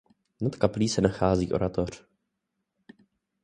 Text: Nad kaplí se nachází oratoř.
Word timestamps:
Nad 0.41 0.55
kaplí 0.57 0.89
se 0.89 1.01
nachází 1.01 1.53
oratoř. 1.53 2.03